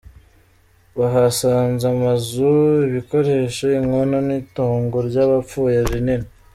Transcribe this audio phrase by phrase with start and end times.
[0.97, 2.51] Bahasanze amazu,
[2.87, 6.27] ibikoresho, inkono n’itongo ry’abapfuye rinini.